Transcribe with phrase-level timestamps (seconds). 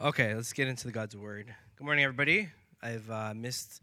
[0.00, 1.52] Okay, let's get into the God's word.
[1.76, 2.48] Good morning, everybody.
[2.80, 3.82] I've uh, missed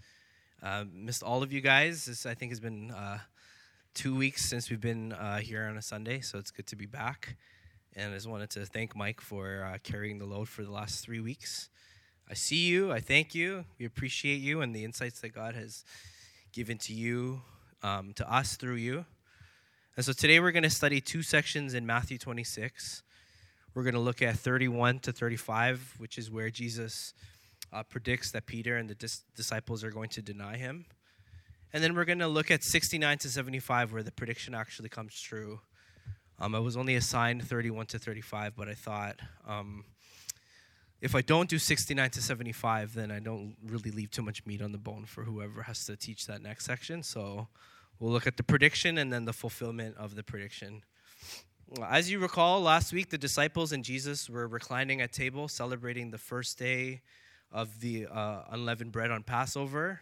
[0.64, 2.06] uh, missed all of you guys.
[2.06, 3.18] This I think has been uh,
[3.94, 6.86] two weeks since we've been uh, here on a Sunday, so it's good to be
[6.86, 7.36] back.
[7.98, 11.04] And I just wanted to thank Mike for uh, carrying the load for the last
[11.04, 11.68] three weeks.
[12.32, 12.94] I see you.
[12.94, 13.66] I thank you.
[13.78, 15.84] We appreciate you and the insights that God has
[16.54, 17.42] given to you,
[17.84, 19.04] um, to us through you.
[19.98, 23.04] And so today we're going to study two sections in Matthew 26.
[23.76, 27.14] We're going to look at 31 to 35, which is where Jesus
[27.74, 30.86] uh, predicts that Peter and the dis- disciples are going to deny him.
[31.74, 35.20] And then we're going to look at 69 to 75, where the prediction actually comes
[35.20, 35.60] true.
[36.40, 39.84] Um, I was only assigned 31 to 35, but I thought um,
[41.02, 44.62] if I don't do 69 to 75, then I don't really leave too much meat
[44.62, 47.04] on the bone for whoever has to teach that next section.
[47.04, 47.50] So
[48.00, 50.84] we'll look at the prediction and then the fulfillment of the prediction.
[51.84, 56.18] As you recall, last week the disciples and Jesus were reclining at table celebrating the
[56.20, 57.02] first day
[57.52, 60.00] of the uh, unleavened bread on Passover.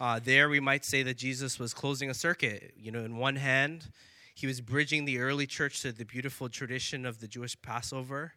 [0.00, 2.72] Uh, there, we might say that Jesus was closing a circuit.
[2.78, 3.90] You know, in one hand,
[4.34, 8.32] he was bridging the early church to the beautiful tradition of the Jewish Passover,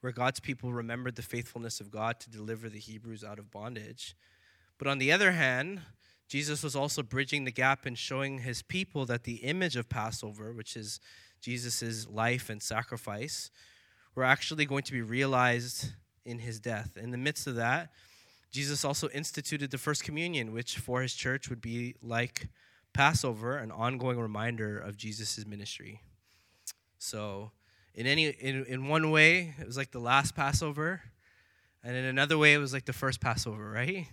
[0.00, 4.16] where God's people remembered the faithfulness of God to deliver the Hebrews out of bondage.
[4.78, 5.82] But on the other hand,
[6.28, 10.52] Jesus was also bridging the gap and showing his people that the image of Passover,
[10.52, 10.98] which is
[11.40, 13.50] Jesus' life and sacrifice
[14.14, 15.92] were actually going to be realized
[16.24, 16.96] in his death.
[16.96, 17.90] In the midst of that,
[18.50, 22.48] Jesus also instituted the first communion, which for his church would be like
[22.92, 26.00] Passover, an ongoing reminder of Jesus' ministry.
[26.98, 27.52] So,
[27.94, 31.00] in any in, in one way, it was like the last Passover,
[31.82, 34.06] and in another way, it was like the first Passover, right?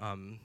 [0.00, 0.40] Um,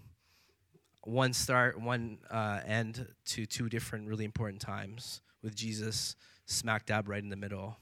[1.03, 7.07] one start, one uh, end to two different really important times with Jesus smack dab
[7.07, 7.77] right in the middle.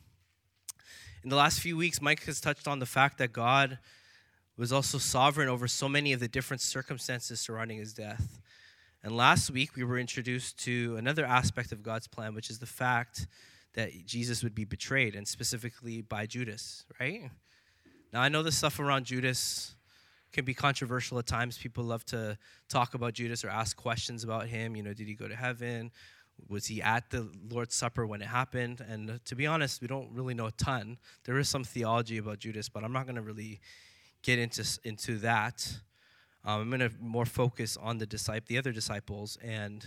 [1.23, 3.79] In the last few weeks, Mike has touched on the fact that God
[4.57, 8.39] was also sovereign over so many of the different circumstances surrounding his death.
[9.03, 12.65] And last week, we were introduced to another aspect of God's plan, which is the
[12.65, 13.27] fact
[13.73, 17.29] that Jesus would be betrayed, and specifically by Judas, right?
[18.11, 19.75] Now, I know the stuff around Judas
[20.33, 21.57] can be controversial at times.
[21.57, 22.37] People love to
[22.69, 24.75] talk about Judas or ask questions about him.
[24.75, 25.91] You know, did he go to heaven?
[26.47, 28.81] was he at the Lord's Supper when it happened?
[28.87, 30.97] And to be honest, we don't really know a ton.
[31.23, 33.59] There is some theology about Judas, but I'm not going to really
[34.21, 35.79] get into into that.
[36.45, 39.85] Um, I'm going to more focus on the disciple, the other disciples, and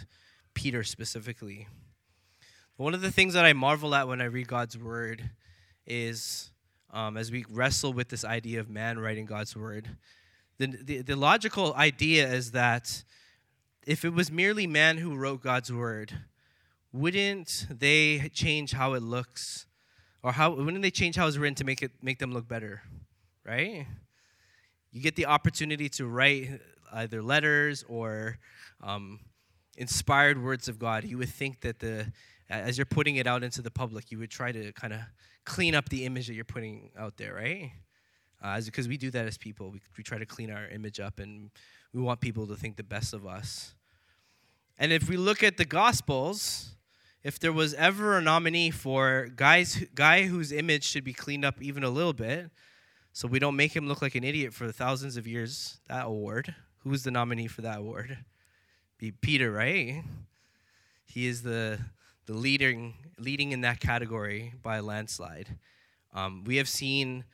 [0.54, 1.68] Peter specifically.
[2.76, 5.30] One of the things that I marvel at when I read God's word
[5.86, 6.50] is,
[6.90, 9.88] um, as we wrestle with this idea of man writing God's word,
[10.60, 13.02] the, the, the logical idea is that
[13.86, 16.12] if it was merely man who wrote God's word,
[16.92, 19.66] wouldn't they change how it looks?
[20.22, 22.82] Or how wouldn't they change how it's written to make it make them look better
[23.44, 23.86] right?
[24.92, 26.60] You get the opportunity to write
[26.92, 28.38] either letters or
[28.82, 29.20] um,
[29.76, 31.04] inspired words of god.
[31.04, 32.12] You would think that the
[32.48, 35.00] as you're putting it out into the public you would try to kind of
[35.44, 37.70] clean up the image that you're putting out there right
[38.42, 39.70] uh, because we do that as people.
[39.70, 41.50] We, we try to clean our image up and
[41.92, 43.74] we want people to think the best of us.
[44.78, 46.70] And if we look at the gospels
[47.22, 51.60] if there was ever a nominee for guys guy whose image should be cleaned up
[51.60, 52.50] even a little bit
[53.12, 56.54] so we don't make him look like an idiot for thousands of years that award
[56.78, 58.18] who's the nominee for that award?
[58.98, 60.02] Be peter right?
[61.04, 61.78] He is the
[62.26, 65.58] the leading leading in that category by a landslide.
[66.14, 67.24] Um, we have seen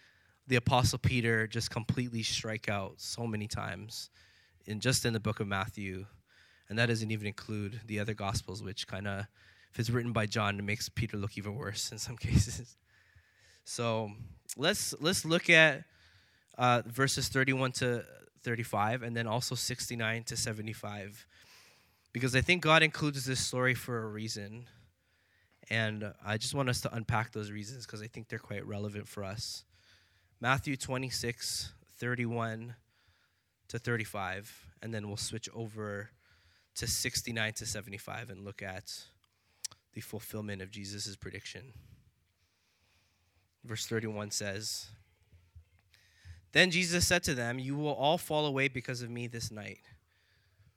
[0.46, 4.10] the apostle peter just completely strike out so many times
[4.66, 6.06] in just in the book of matthew
[6.68, 9.26] and that doesn't even include the other gospels which kind of
[9.76, 12.78] if it's written by John, it makes Peter look even worse in some cases.
[13.64, 14.10] So
[14.56, 15.84] let's let's look at
[16.56, 18.02] uh, verses 31 to
[18.42, 21.26] 35, and then also 69 to 75,
[22.14, 24.64] because I think God includes this story for a reason,
[25.68, 29.06] and I just want us to unpack those reasons because I think they're quite relevant
[29.06, 29.64] for us.
[30.38, 32.74] Matthew 26, 31
[33.68, 36.10] to 35, and then we'll switch over
[36.74, 38.92] to 69 to 75 and look at
[39.94, 41.72] the fulfillment of Jesus' prediction.
[43.64, 44.88] Verse 31 says,
[46.52, 49.80] Then Jesus said to them, You will all fall away because of me this night.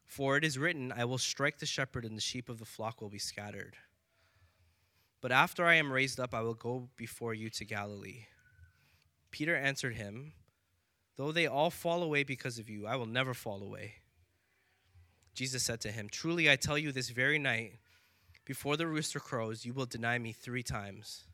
[0.06, 3.02] For it is written, I will strike the shepherd, and the sheep of the flock
[3.02, 3.76] will be scattered.
[5.20, 8.24] But after I am raised up, I will go before you to Galilee.
[9.32, 10.34] Peter answered him,
[11.18, 13.96] Though they all fall away because of you, I will never fall away.
[15.34, 17.74] Jesus said to him, Truly I tell you, this very night,
[18.46, 21.26] before the rooster crows, you will deny me three times.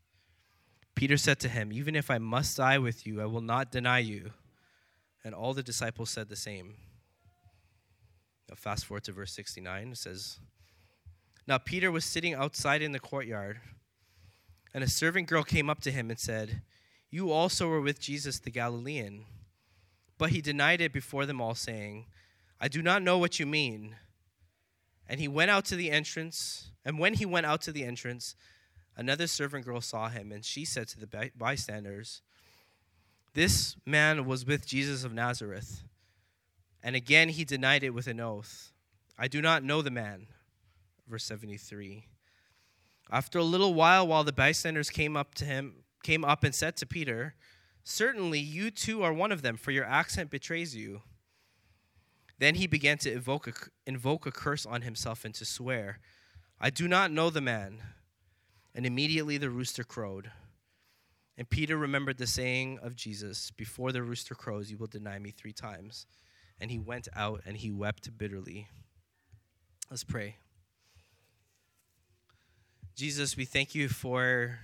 [0.95, 3.99] Peter said to him, Even if I must die with you, I will not deny
[3.99, 4.31] you.
[5.23, 6.75] And all the disciples said the same.
[8.49, 9.91] Now, fast forward to verse 69.
[9.91, 10.39] It says,
[11.47, 13.59] Now Peter was sitting outside in the courtyard,
[14.73, 16.61] and a servant girl came up to him and said,
[17.15, 19.25] You also were with Jesus the Galilean.
[20.17, 22.05] But he denied it before them all, saying,
[22.59, 23.95] I do not know what you mean.
[25.07, 28.35] And he went out to the entrance, and when he went out to the entrance,
[28.97, 32.21] Another servant girl saw him, and she said to the bystanders,
[33.33, 35.83] This man was with Jesus of Nazareth.
[36.81, 38.71] And again he denied it with an oath
[39.17, 40.27] I do not know the man.
[41.07, 42.05] Verse 73.
[43.11, 46.77] After a little while, while the bystanders came up to him, came up and said
[46.77, 47.33] to Peter,
[47.83, 51.01] Certainly you too are one of them, for your accent betrays you.
[52.37, 53.53] Then he began to invoke a,
[53.87, 55.99] invoke a curse on himself and to swear,
[56.61, 57.81] I do not know the man.
[58.75, 60.29] And immediately the rooster crowed.
[61.37, 65.31] And Peter remembered the saying of Jesus Before the rooster crows, you will deny me
[65.31, 66.05] three times.
[66.59, 68.67] And he went out and he wept bitterly.
[69.89, 70.37] Let's pray.
[72.95, 74.59] Jesus, we thank you for,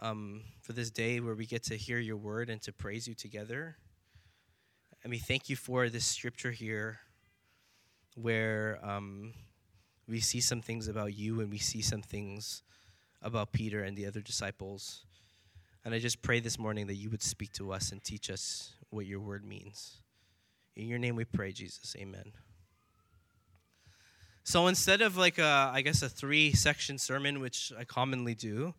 [0.00, 3.14] um, for this day where we get to hear your word and to praise you
[3.14, 3.76] together.
[5.02, 7.00] And we thank you for this scripture here
[8.14, 9.34] where um,
[10.08, 12.62] we see some things about you and we see some things
[13.22, 15.04] about Peter and the other disciples.
[15.84, 18.72] And I just pray this morning that you would speak to us and teach us
[18.90, 19.98] what your word means.
[20.76, 21.94] In your name we pray, Jesus.
[21.98, 22.32] Amen.
[24.42, 28.74] So instead of like a, I guess a three section sermon, which I commonly do,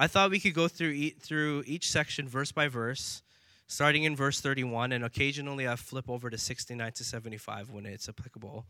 [0.00, 3.20] I thought we could go through e- through each section verse by verse,
[3.66, 8.08] starting in verse 31, and occasionally I flip over to 69 to 75 when it's
[8.08, 8.64] applicable,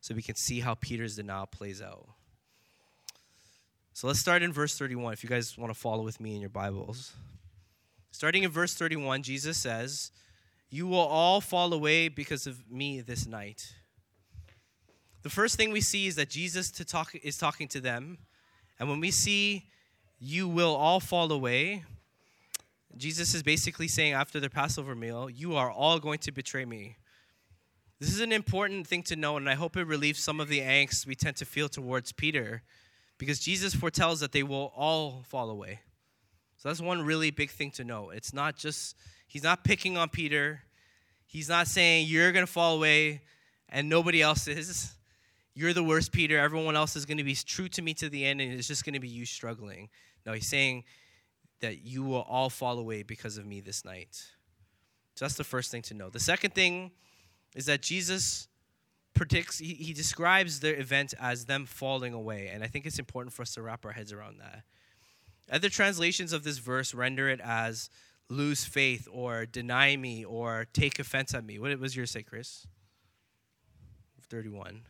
[0.00, 2.08] so we can see how Peter's denial plays out.
[3.92, 6.40] So let's start in verse 31 if you guys want to follow with me in
[6.40, 7.12] your Bibles.
[8.10, 10.10] Starting in verse 31, Jesus says,
[10.70, 13.74] You will all fall away because of me this night.
[15.22, 18.18] The first thing we see is that Jesus to talk, is talking to them.
[18.80, 19.68] And when we see,
[20.18, 21.84] You will all fall away,
[22.96, 26.96] Jesus is basically saying after the Passover meal, You are all going to betray me.
[28.00, 30.60] This is an important thing to know, and I hope it relieves some of the
[30.60, 32.62] angst we tend to feel towards Peter
[33.18, 35.80] because Jesus foretells that they will all fall away.
[36.56, 38.10] So that's one really big thing to know.
[38.10, 38.96] It's not just,
[39.26, 40.62] he's not picking on Peter.
[41.26, 43.22] He's not saying you're going to fall away
[43.68, 44.94] and nobody else is.
[45.54, 46.38] You're the worst, Peter.
[46.38, 48.84] Everyone else is going to be true to me to the end and it's just
[48.84, 49.88] going to be you struggling.
[50.26, 50.84] No, he's saying
[51.60, 54.16] that you will all fall away because of me this night.
[55.14, 56.10] So that's the first thing to know.
[56.10, 56.90] The second thing
[57.54, 58.48] is that Jesus
[59.14, 63.32] predicts he, he describes the event as them falling away and i think it's important
[63.32, 64.64] for us to wrap our heads around that
[65.50, 67.88] other translations of this verse render it as
[68.28, 72.66] lose faith or deny me or take offense at me what was yours say chris
[74.28, 74.82] 31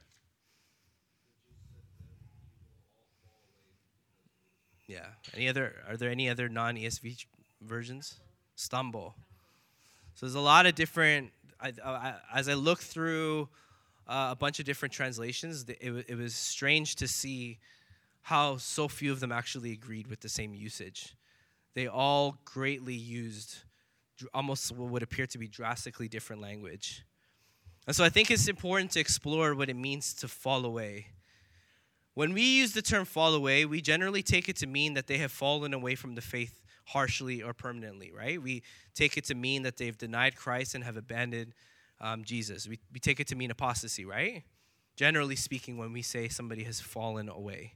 [4.86, 7.26] yeah any other are there any other non-esv
[7.60, 8.20] versions
[8.56, 9.14] stumble
[10.14, 13.48] so there's a lot of different I, I, as i look through
[14.06, 17.58] uh, a bunch of different translations, it, it was strange to see
[18.22, 21.14] how so few of them actually agreed with the same usage.
[21.74, 23.58] They all greatly used
[24.32, 27.04] almost what would appear to be drastically different language.
[27.86, 31.08] And so I think it's important to explore what it means to fall away.
[32.14, 35.18] When we use the term fall away, we generally take it to mean that they
[35.18, 38.40] have fallen away from the faith harshly or permanently, right?
[38.40, 38.62] We
[38.94, 41.54] take it to mean that they've denied Christ and have abandoned
[42.00, 42.68] um, Jesus.
[42.68, 44.44] We, we take it to mean apostasy, right?
[44.96, 47.72] Generally speaking, when we say somebody has fallen away,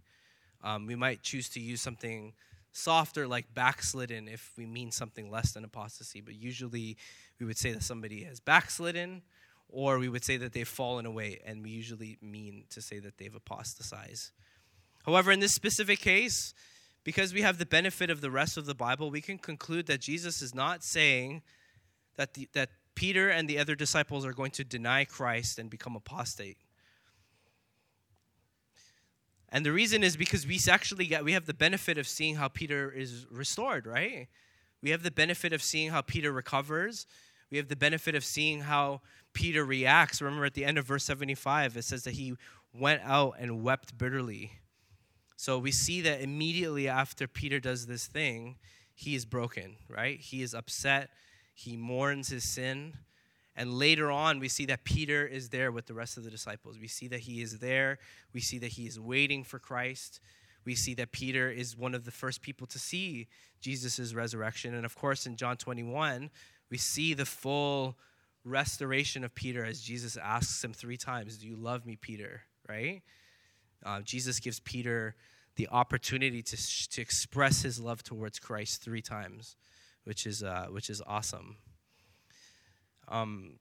[0.63, 2.33] um, we might choose to use something
[2.73, 6.97] softer like backslidden if we mean something less than apostasy, but usually
[7.41, 9.23] we would say that somebody has backslidden
[9.69, 13.19] or we would say that they've fallen away, and we usually mean to say that
[13.19, 14.31] they've apostatized.
[15.05, 16.55] However, in this specific case,
[17.05, 20.01] because we have the benefit of the rest of the Bible, we can conclude that
[20.01, 21.43] Jesus is not saying
[22.17, 25.97] that, the, that Peter and the other disciples are going to deny Christ and become
[25.97, 26.59] apostate.
[29.51, 32.49] And the reason is because we actually get we have the benefit of seeing how
[32.49, 34.29] Peter is restored, right?
[34.83, 37.07] We have the benefit of seeing how Peter recovers.
[37.51, 39.01] We have the benefit of seeing how
[39.33, 40.21] Peter reacts.
[40.21, 42.35] Remember at the end of verse 75, it says that he
[42.73, 44.53] went out and wept bitterly.
[45.37, 48.57] So we see that immediately after Peter does this thing,
[48.95, 50.19] he is broken, right?
[50.19, 51.11] He is upset
[51.59, 52.95] he mourns his sin.
[53.57, 56.79] And later on, we see that Peter is there with the rest of the disciples.
[56.79, 57.99] We see that he is there.
[58.33, 60.21] We see that he is waiting for Christ.
[60.65, 63.27] we see that Peter is one of the first people to see
[63.61, 64.75] Jesus' resurrection.
[64.75, 66.31] And of course, in John 21,
[66.71, 67.97] we see the full
[68.45, 72.43] restoration of Peter as Jesus asks him three times, Do you love me, Peter?
[72.69, 73.03] Right?
[73.85, 75.15] Uh, Jesus gives Peter
[75.57, 79.57] the opportunity to, to express his love towards Christ three times,
[80.05, 81.57] which is, uh, which is awesome.
[83.09, 83.59] Um,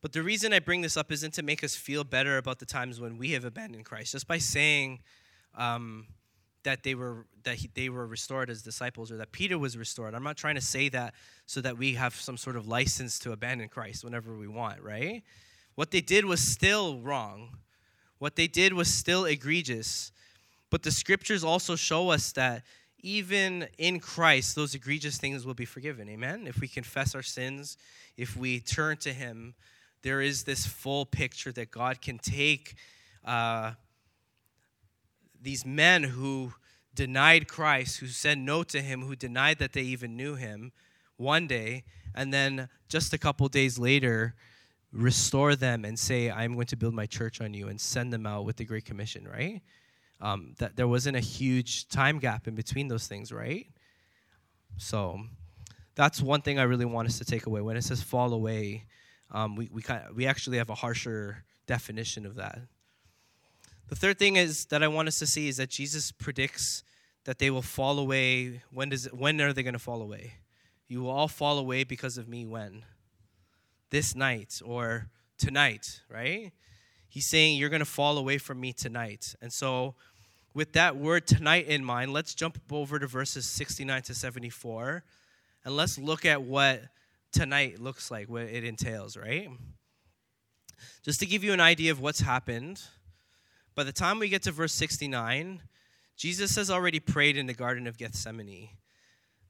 [0.00, 2.66] but the reason I bring this up isn't to make us feel better about the
[2.66, 4.12] times when we have abandoned Christ.
[4.12, 5.00] Just by saying
[5.56, 6.06] um,
[6.64, 10.14] that they were that he, they were restored as disciples or that Peter was restored.
[10.14, 11.14] I'm not trying to say that
[11.46, 15.22] so that we have some sort of license to abandon Christ whenever we want, right?
[15.76, 17.56] What they did was still wrong.
[18.18, 20.12] What they did was still egregious.
[20.70, 22.64] But the scriptures also show us that
[23.00, 26.08] even in Christ, those egregious things will be forgiven.
[26.08, 26.46] Amen?
[26.46, 27.76] If we confess our sins,
[28.16, 29.54] if we turn to Him,
[30.02, 32.74] there is this full picture that God can take
[33.24, 33.72] uh,
[35.40, 36.52] these men who
[36.94, 40.72] denied Christ, who said no to Him, who denied that they even knew Him
[41.16, 44.34] one day, and then just a couple days later,
[44.92, 48.26] restore them and say, I'm going to build my church on you and send them
[48.26, 49.60] out with the Great Commission, right?
[50.20, 53.66] Um, that there wasn't a huge time gap in between those things, right?
[54.76, 55.20] So
[55.94, 57.60] that's one thing I really want us to take away.
[57.60, 58.86] When it says fall away,
[59.30, 62.60] um, we, we, kind of, we actually have a harsher definition of that.
[63.88, 66.84] The third thing is that I want us to see is that Jesus predicts
[67.24, 68.62] that they will fall away.
[68.70, 70.34] When, does, when are they going to fall away?
[70.88, 72.84] You will all fall away because of me when?
[73.90, 76.52] This night or tonight, right?
[77.08, 79.34] He's saying you're going to fall away from me tonight.
[79.40, 79.94] And so,
[80.52, 85.04] with that word tonight in mind, let's jump over to verses 69 to 74
[85.64, 86.82] and let's look at what
[87.32, 89.48] tonight looks like, what it entails, right?
[91.02, 92.82] Just to give you an idea of what's happened,
[93.78, 95.62] by the time we get to verse 69,
[96.16, 98.70] Jesus has already prayed in the Garden of Gethsemane.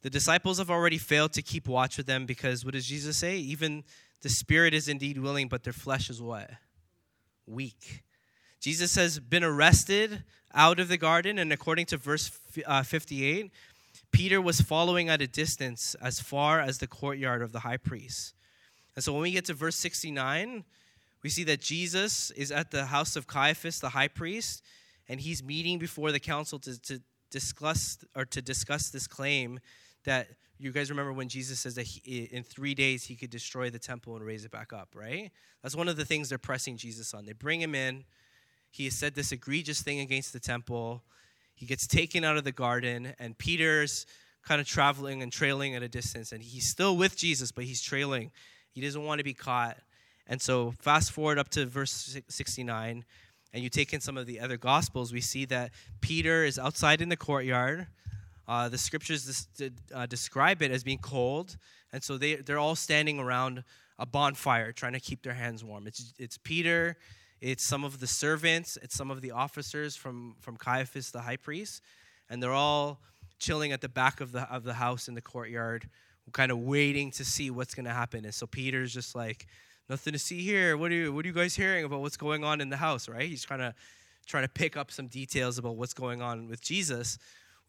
[0.02, 3.38] The disciples have already failed to keep watch with them because what does Jesus say?
[3.38, 3.84] Even
[4.20, 6.50] the spirit is indeed willing, but their flesh is what?
[7.46, 8.02] Weak.
[8.60, 12.30] Jesus has been arrested out of the garden, and according to verse
[12.66, 13.50] uh, 58,
[14.12, 18.34] Peter was following at a distance as far as the courtyard of the high priest.
[18.94, 20.64] And so when we get to verse 69,
[21.28, 24.62] we see that Jesus is at the house of Caiaphas, the high priest,
[25.10, 29.60] and he's meeting before the council to, to discuss or to discuss this claim
[30.06, 33.68] that you guys remember when Jesus says that he, in three days he could destroy
[33.68, 35.30] the temple and raise it back up, right?
[35.62, 37.26] That's one of the things they're pressing Jesus on.
[37.26, 38.04] They bring him in.
[38.70, 41.02] He has said this egregious thing against the temple.
[41.54, 44.06] He gets taken out of the garden, and Peter's
[44.42, 47.82] kind of traveling and trailing at a distance, and he's still with Jesus, but he's
[47.82, 48.30] trailing.
[48.70, 49.76] He doesn't want to be caught.
[50.28, 53.04] And so, fast forward up to verse 69,
[53.54, 55.70] and you take in some of the other gospels, we see that
[56.00, 57.86] Peter is outside in the courtyard.
[58.46, 59.48] Uh, the scriptures
[59.94, 61.56] uh, describe it as being cold,
[61.92, 63.64] and so they, they're all standing around
[63.98, 65.86] a bonfire trying to keep their hands warm.
[65.86, 66.96] It's, it's Peter,
[67.40, 71.36] it's some of the servants, it's some of the officers from, from Caiaphas, the high
[71.36, 71.82] priest,
[72.28, 73.00] and they're all
[73.38, 75.88] chilling at the back of the, of the house in the courtyard,
[76.32, 78.24] kind of waiting to see what's going to happen.
[78.24, 79.46] And so Peter's just like,
[79.88, 80.76] nothing to see here.
[80.76, 83.08] What are, you, what are you guys hearing about what's going on in the house,
[83.08, 83.28] right?
[83.28, 83.74] He's trying to,
[84.26, 87.18] trying to pick up some details about what's going on with Jesus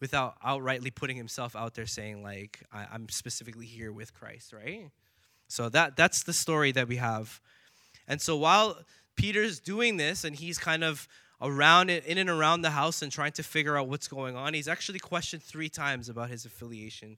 [0.00, 4.90] without outrightly putting himself out there saying, like, I'm specifically here with Christ, right?
[5.48, 7.40] So that, that's the story that we have.
[8.08, 8.78] And so while
[9.16, 11.06] Peter's doing this and he's kind of
[11.42, 14.54] around in and around the house and trying to figure out what's going on.
[14.54, 17.16] He's actually questioned three times about his affiliation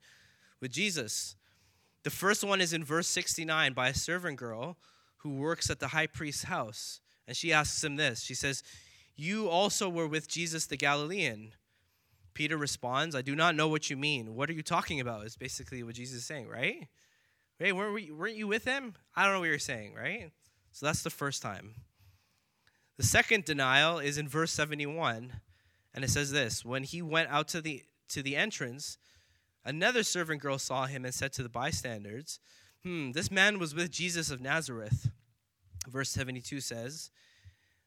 [0.61, 1.35] with Jesus.
[2.05, 4.77] The first one is in verse 69 by a servant girl
[5.23, 7.01] who works at the high priest's house.
[7.27, 8.63] And she asks him this She says,
[9.17, 11.55] You also were with Jesus the Galilean.
[12.35, 14.35] Peter responds, I do not know what you mean.
[14.35, 15.27] What are you talking about?
[15.27, 16.89] Is basically what Jesus is saying, right?
[17.59, 18.95] Hey, weren't, we, weren't you with him?
[19.15, 20.31] I don't know what you're saying, right?
[20.73, 21.75] So that's the first time.
[22.97, 25.41] The second denial is in verse 71,
[25.95, 28.97] and it says this When he went out to the, to the entrance,
[29.65, 32.41] another servant girl saw him and said to the bystanders,
[32.85, 35.11] Hmm, this man was with Jesus of Nazareth.
[35.89, 37.11] Verse 72 says,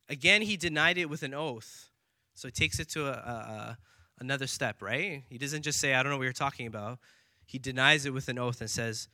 [0.10, 1.90] Again, he denied it with an oath.
[2.34, 3.78] So he takes it to a, a,
[4.20, 5.24] another step, right?
[5.30, 7.00] He doesn't just say, I don't know what you're talking about.
[7.46, 9.08] He denies it with an oath and says,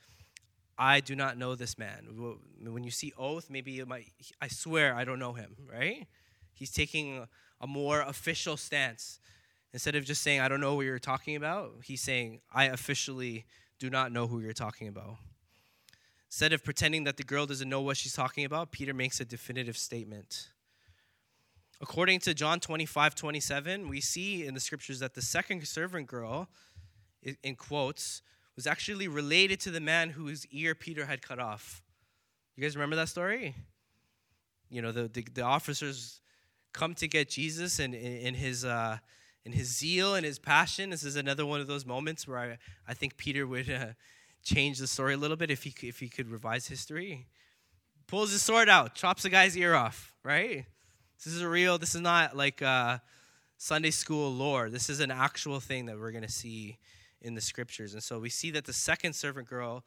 [0.78, 2.08] I do not know this man.
[2.64, 4.12] When you see oath, maybe might,
[4.42, 6.08] I swear I don't know him, right?
[6.54, 7.28] He's taking
[7.60, 9.20] a more official stance.
[9.74, 13.46] Instead of just saying, I don't know what you're talking about, he's saying, I officially
[13.80, 15.18] do not know who you're talking about.
[16.32, 19.26] Instead of pretending that the girl doesn't know what she's talking about, Peter makes a
[19.26, 20.48] definitive statement.
[21.82, 26.48] According to John 25, 27, we see in the scriptures that the second servant girl,
[27.44, 28.22] in quotes,
[28.56, 31.82] was actually related to the man whose ear Peter had cut off.
[32.56, 33.54] You guys remember that story?
[34.70, 36.22] You know, the, the, the officers
[36.72, 39.00] come to get Jesus and in his uh,
[39.44, 40.92] in his zeal and his passion.
[40.92, 42.58] This is another one of those moments where I,
[42.88, 43.88] I think Peter would uh,
[44.44, 47.28] change the story a little bit if he if he could revise history.
[48.08, 50.14] Pulls his sword out, chops the guy's ear off.
[50.24, 50.66] Right?
[51.24, 51.78] This is a real.
[51.78, 52.98] This is not like uh,
[53.58, 54.70] Sunday school lore.
[54.70, 56.78] This is an actual thing that we're to see
[57.22, 57.94] in the scriptures.
[57.94, 59.84] And so we see that the second servant girl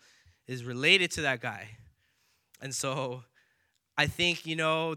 [0.46, 1.68] is related to that guy.
[2.60, 3.24] And so
[3.96, 4.96] I think you know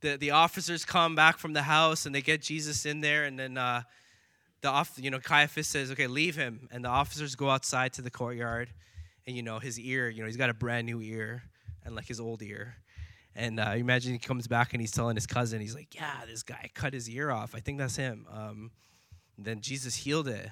[0.00, 3.38] the, the officers come back from the house and they get Jesus in there, and
[3.38, 3.82] then uh,
[4.60, 8.02] the off, you know Caiaphas says, "Okay, leave him." And the officers go outside to
[8.02, 8.70] the courtyard,
[9.26, 11.42] and you know his ear, you know he's got a brand new ear,
[11.84, 12.76] and like his old ear.
[13.34, 16.42] And uh, imagine he comes back and he's telling his cousin, he's like, "Yeah, this
[16.42, 17.54] guy cut his ear off.
[17.54, 18.70] I think that's him." Um,
[19.36, 20.48] then Jesus healed it.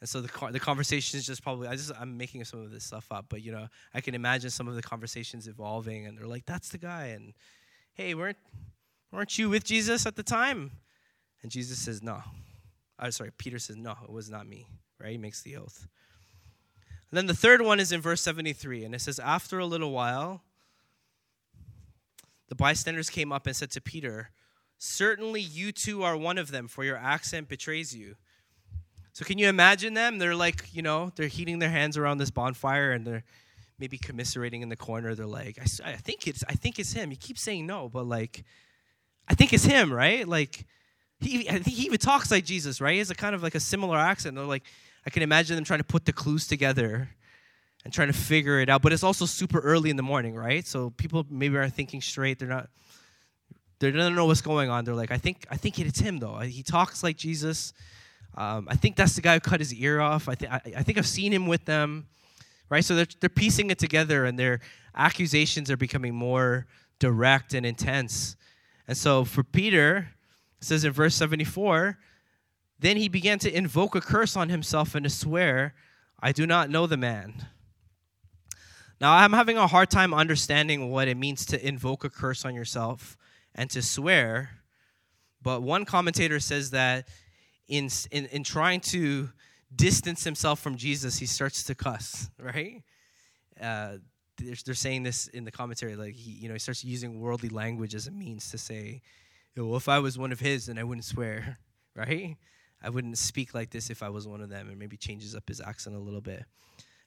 [0.00, 2.84] And so the the conversation is just probably I just I'm making some of this
[2.84, 6.26] stuff up, but you know I can imagine some of the conversations evolving, and they're
[6.26, 7.34] like, "That's the guy," and
[7.94, 8.38] hey, weren't
[9.14, 10.72] weren't you with Jesus at the time?
[11.42, 12.20] And Jesus says, No.
[12.98, 14.66] I'm sorry, Peter says, No, it was not me.
[15.00, 15.12] Right?
[15.12, 15.86] He makes the oath.
[17.14, 19.92] And then the third one is in verse 73, and it says, After a little
[19.92, 20.42] while,
[22.48, 24.30] the bystanders came up and said to Peter,
[24.78, 28.16] Certainly you too are one of them, for your accent betrays you.
[29.12, 30.18] So can you imagine them?
[30.18, 33.22] They're like, you know, they're heating their hands around this bonfire and they're
[33.78, 35.14] maybe commiserating in the corner.
[35.14, 37.10] They're like, I, I think it's I think it's him.
[37.10, 38.42] He keeps saying no, but like
[39.28, 40.26] I think it's him, right?
[40.26, 40.66] Like
[41.20, 42.94] he, I think he even talks like Jesus, right?
[42.94, 44.34] He has a kind of like a similar accent.
[44.34, 44.64] They're like,
[45.06, 47.10] I can imagine them trying to put the clues together
[47.84, 48.82] and trying to figure it out.
[48.82, 50.66] But it's also super early in the morning, right?
[50.66, 52.38] So people maybe aren't thinking straight.
[52.38, 52.68] They're not.
[53.80, 54.84] They don't know what's going on.
[54.84, 56.38] They're like, I think, I think it's him though.
[56.38, 57.74] He talks like Jesus.
[58.36, 60.28] Um, I think that's the guy who cut his ear off.
[60.28, 62.06] I think, I, think I've seen him with them,
[62.70, 62.84] right?
[62.84, 64.60] So they're they're piecing it together, and their
[64.94, 66.66] accusations are becoming more
[66.98, 68.36] direct and intense.
[68.88, 70.08] And so for Peter,
[70.60, 71.98] it says in verse 74,
[72.78, 75.74] then he began to invoke a curse on himself and to swear,
[76.20, 77.46] I do not know the man.
[79.00, 82.54] Now, I'm having a hard time understanding what it means to invoke a curse on
[82.54, 83.16] yourself
[83.54, 84.50] and to swear.
[85.42, 87.08] But one commentator says that
[87.68, 89.30] in, in, in trying to
[89.74, 92.82] distance himself from Jesus, he starts to cuss, right?
[93.60, 93.98] Uh,
[94.38, 97.48] they're, they're saying this in the commentary, like he, you know, he starts using worldly
[97.48, 99.02] language as a means to say,
[99.56, 101.58] well, if I was one of his, then I wouldn't swear,
[101.94, 102.36] right?
[102.84, 105.48] I wouldn't speak like this if I was one of them, and maybe changes up
[105.48, 106.44] his accent a little bit.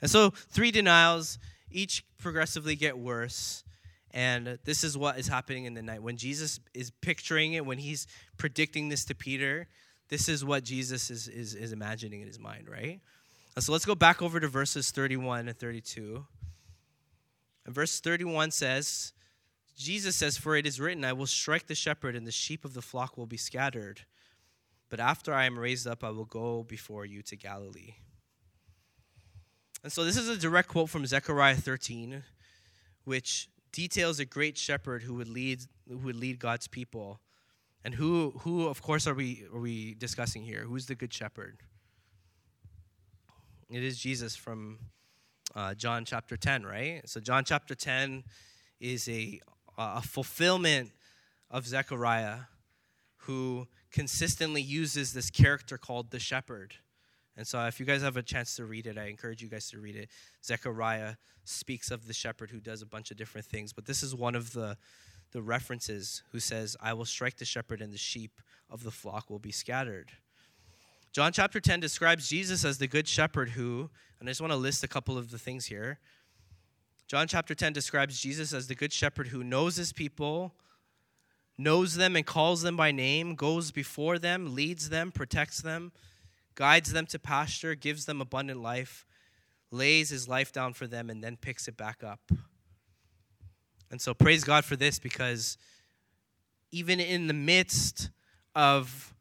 [0.02, 1.38] And so, three denials,
[1.72, 3.64] each progressively get worse.
[4.12, 6.02] And this is what is happening in the night.
[6.02, 9.68] When Jesus is picturing it, when he's predicting this to Peter,
[10.10, 13.00] this is what Jesus is, is, is imagining in his mind, right?
[13.56, 16.26] And so let's go back over to verses 31 and 32.
[17.66, 19.14] And verse 31 says,
[19.78, 22.74] Jesus says, For it is written, I will strike the shepherd, and the sheep of
[22.74, 24.02] the flock will be scattered.
[24.90, 27.96] But after I am raised up, I will go before you to Galilee.
[29.84, 32.24] And so this is a direct quote from Zechariah 13,
[33.04, 37.20] which details a great shepherd who would lead who would lead God's people.
[37.84, 40.64] And who who of course are we are we discussing here?
[40.64, 41.60] Who's the good shepherd?
[43.70, 44.80] It is Jesus from
[45.54, 47.02] uh, John chapter 10, right?
[47.06, 48.24] So, John chapter 10
[48.80, 49.42] is a,
[49.78, 50.92] a fulfillment
[51.52, 52.40] of Zechariah
[53.18, 56.76] who consistently uses this character called the shepherd.
[57.36, 59.70] And so, if you guys have a chance to read it, I encourage you guys
[59.70, 60.10] to read it.
[60.44, 64.16] Zechariah speaks of the shepherd who does a bunch of different things, but this is
[64.16, 64.78] one of the,
[65.32, 69.30] the references who says, I will strike the shepherd, and the sheep of the flock
[69.30, 70.12] will be scattered.
[71.14, 74.58] John chapter 10 describes Jesus as the good shepherd who, and I just want to
[74.58, 76.00] list a couple of the things here.
[77.08, 80.54] John chapter 10 describes Jesus as the good shepherd who knows his people,
[81.58, 85.92] knows them and calls them by name, goes before them, leads them, protects them,
[86.56, 89.06] guides them to pasture, gives them abundant life,
[89.72, 92.32] lays his life down for them, and then picks it back up.
[93.90, 95.58] And so praise God for this because
[96.72, 98.10] even in the midst
[98.56, 99.14] of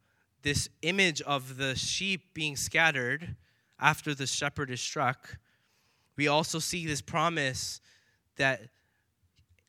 [0.43, 3.37] this image of the sheep being scattered
[3.79, 5.39] after the shepherd is struck,
[6.17, 7.81] we also see this promise
[8.37, 8.63] that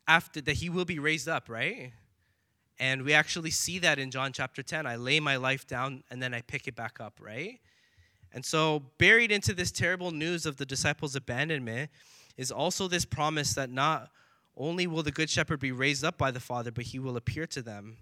[0.07, 1.91] after that he will be raised up, right?
[2.79, 4.85] And we actually see that in John chapter 10.
[4.85, 7.59] I lay my life down and then I pick it back up, right?
[8.33, 11.89] And so, buried into this terrible news of the disciples' abandonment
[12.35, 14.09] is also this promise that not
[14.55, 17.47] only will the Good Shepherd be raised up by the Father, but he will appear
[17.47, 17.97] to them.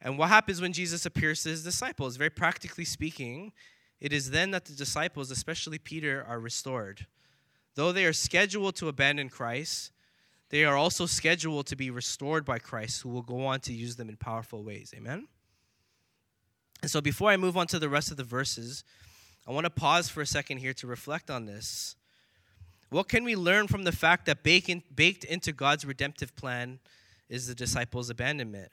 [0.00, 2.16] And what happens when Jesus appears to his disciples?
[2.16, 3.52] Very practically speaking,
[4.00, 7.06] it is then that the disciples, especially Peter, are restored.
[7.74, 9.92] Though they are scheduled to abandon Christ,
[10.50, 13.96] they are also scheduled to be restored by Christ, who will go on to use
[13.96, 14.92] them in powerful ways.
[14.96, 15.26] Amen?
[16.82, 18.84] And so before I move on to the rest of the verses,
[19.46, 21.96] I want to pause for a second here to reflect on this.
[22.90, 26.78] What can we learn from the fact that baked into God's redemptive plan
[27.28, 28.70] is the disciples' abandonment?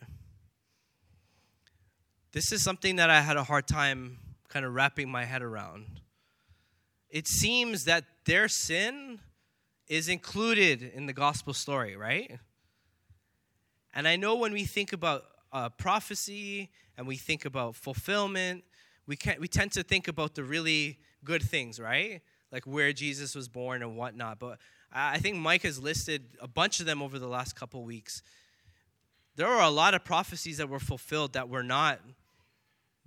[2.34, 6.02] This is something that I had a hard time kind of wrapping my head around.
[7.10, 9.20] It seems that their sin
[9.92, 12.40] is included in the gospel story, right?
[13.94, 18.64] And I know when we think about uh, prophecy and we think about fulfillment,
[19.06, 22.22] we, can, we tend to think about the really good things, right?
[22.54, 24.40] Like where Jesus was born and whatnot.
[24.40, 24.60] But
[24.94, 28.24] I think Mike has listed a bunch of them over the last couple weeks.
[29.36, 32.00] There are a lot of prophecies that were fulfilled that were not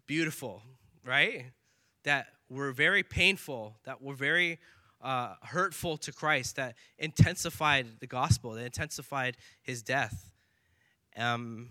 [0.07, 0.61] beautiful,
[1.03, 1.47] right?
[2.03, 4.59] That were very painful, that were very
[5.05, 10.31] uh, hurtful to Christ, that intensified the gospel, that intensified his death.
[11.17, 11.69] Um,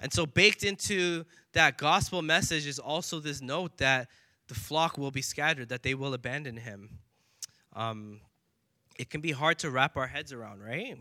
[0.00, 4.08] and so, baked into that gospel message is also this note that
[4.48, 6.98] the flock will be scattered, that they will abandon him.
[7.72, 8.20] Um,
[8.98, 10.96] it can be hard to wrap our heads around, right?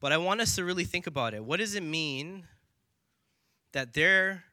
[0.00, 1.44] But I want us to really think about it.
[1.44, 2.46] What does it mean
[3.72, 4.44] that there,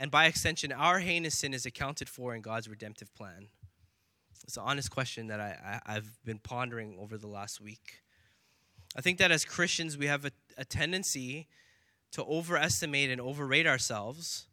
[0.00, 3.48] and by extension, our heinous sin is accounted for in God's redemptive plan?
[4.42, 8.00] It's an honest question that I, I, have been pondering over the last week.
[8.96, 11.48] I think that as Christians, we have a, a tendency
[12.12, 14.46] to overestimate and overrate ourselves,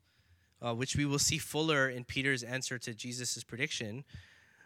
[0.61, 4.03] uh, which we will see fuller in Peter's answer to Jesus' prediction.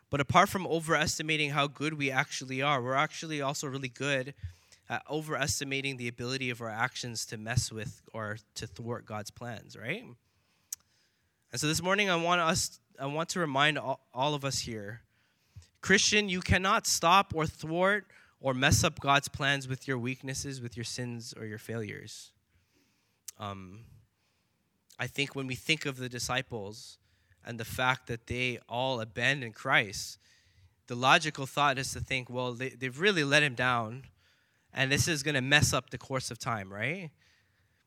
[0.09, 4.33] But apart from overestimating how good we actually are, we're actually also really good
[4.89, 9.77] at overestimating the ability of our actions to mess with or to thwart God's plans,
[9.77, 10.03] right?
[11.51, 14.59] And so this morning, I want us, I want to remind all, all of us
[14.59, 15.01] here,
[15.81, 18.05] Christian, you cannot stop or thwart
[18.39, 22.31] or mess up God's plans with your weaknesses, with your sins, or your failures.
[23.37, 23.81] Um,
[24.97, 26.99] I think when we think of the disciples
[27.45, 30.19] and the fact that they all abandoned Christ,
[30.87, 34.03] the logical thought is to think, well, they, they've really let him down,
[34.73, 37.09] and this is going to mess up the course of time, right?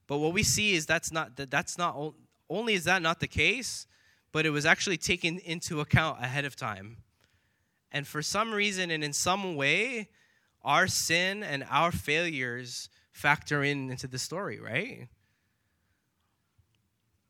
[0.06, 2.14] But what we see is that's not that that's not
[2.48, 3.86] only is that not the case,
[4.32, 6.98] but it was actually taken into account ahead of time.
[7.92, 10.08] And for some reason and in some way,
[10.62, 15.08] our sin and our failures factor in into the story, right?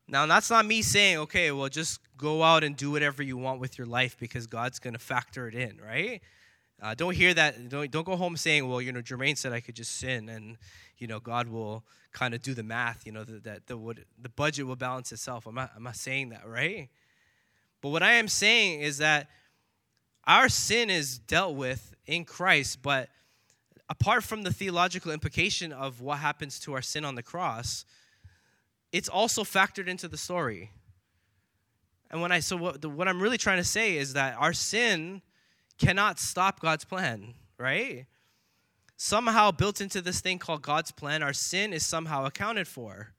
[0.07, 3.59] Now, that's not me saying, okay, well, just go out and do whatever you want
[3.59, 6.21] with your life because God's going to factor it in, right?
[6.81, 7.69] Uh, don't hear that.
[7.69, 10.57] Don't, don't go home saying, well, you know, Jermaine said I could just sin and,
[10.97, 14.65] you know, God will kind of do the math, you know, that, the, the budget
[14.65, 15.45] will balance itself.
[15.45, 16.89] I'm not, I'm not saying that, right?
[17.81, 19.27] But what I am saying is that
[20.25, 23.09] our sin is dealt with in Christ, but
[23.89, 27.85] apart from the theological implication of what happens to our sin on the cross,
[28.91, 30.71] it's also factored into the story.
[32.09, 34.53] And when I so what, the, what I'm really trying to say is that our
[34.53, 35.21] sin
[35.77, 38.05] cannot stop God's plan, right?
[38.97, 43.13] Somehow built into this thing called God's plan, our sin is somehow accounted for.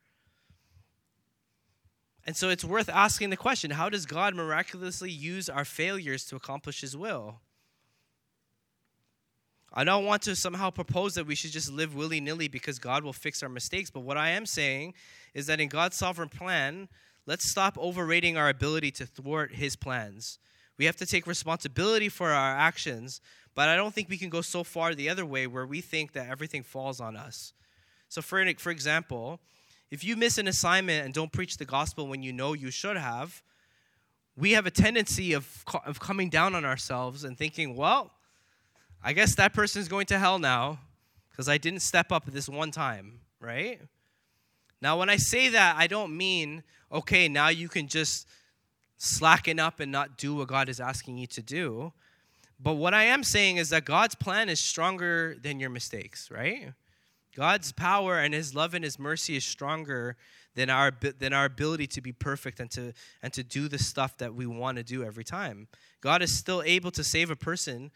[2.26, 6.36] And so it's worth asking the question how does God miraculously use our failures to
[6.36, 7.40] accomplish his will?
[9.72, 13.04] I don't want to somehow propose that we should just live willy nilly because God
[13.04, 13.90] will fix our mistakes.
[13.90, 14.94] But what I am saying
[15.34, 16.88] is that in God's sovereign plan,
[17.26, 20.38] let's stop overrating our ability to thwart His plans.
[20.78, 23.20] We have to take responsibility for our actions,
[23.54, 26.12] but I don't think we can go so far the other way where we think
[26.12, 27.52] that everything falls on us.
[28.08, 29.40] So, for, for example,
[29.90, 32.96] if you miss an assignment and don't preach the gospel when you know you should
[32.96, 33.42] have,
[34.36, 38.12] we have a tendency of, of coming down on ourselves and thinking, well,
[39.02, 40.78] I guess that person's going to hell now
[41.30, 43.80] because I didn't step up this one time, right?
[44.82, 46.62] Now, when I say that, I don't mean,
[46.92, 48.26] okay, now you can just
[48.96, 51.92] slacken up and not do what God is asking you to do.
[52.58, 56.72] But what I am saying is that God's plan is stronger than your mistakes, right?
[57.36, 60.16] God's power and his love and his mercy is stronger
[60.54, 64.16] than our than our ability to be perfect and to and to do the stuff
[64.18, 65.68] that we want to do every time.
[66.00, 67.90] God is still able to save a person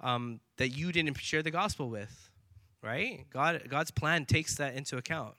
[0.00, 2.30] um, that you didn't share the gospel with,
[2.82, 3.24] right?
[3.30, 5.34] God, God's plan takes that into account.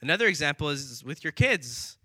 [0.00, 1.97] Another example is with your kids.